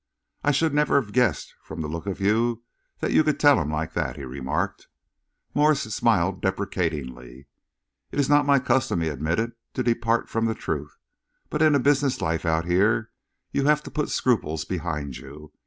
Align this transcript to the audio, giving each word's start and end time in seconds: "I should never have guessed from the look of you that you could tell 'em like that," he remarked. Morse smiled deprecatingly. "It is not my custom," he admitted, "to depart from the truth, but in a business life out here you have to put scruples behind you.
"I 0.43 0.49
should 0.49 0.73
never 0.73 0.99
have 0.99 1.11
guessed 1.13 1.53
from 1.61 1.81
the 1.81 1.87
look 1.87 2.07
of 2.07 2.19
you 2.19 2.63
that 3.01 3.11
you 3.11 3.23
could 3.23 3.39
tell 3.39 3.59
'em 3.59 3.69
like 3.69 3.93
that," 3.93 4.15
he 4.15 4.23
remarked. 4.23 4.87
Morse 5.53 5.81
smiled 5.93 6.41
deprecatingly. 6.41 7.45
"It 8.11 8.19
is 8.19 8.27
not 8.27 8.47
my 8.47 8.57
custom," 8.57 9.01
he 9.01 9.09
admitted, 9.09 9.51
"to 9.75 9.83
depart 9.83 10.27
from 10.27 10.45
the 10.45 10.55
truth, 10.55 10.97
but 11.51 11.61
in 11.61 11.75
a 11.75 11.79
business 11.79 12.19
life 12.19 12.47
out 12.47 12.65
here 12.65 13.11
you 13.51 13.65
have 13.65 13.83
to 13.83 13.91
put 13.91 14.09
scruples 14.09 14.65
behind 14.65 15.17
you. 15.17 15.53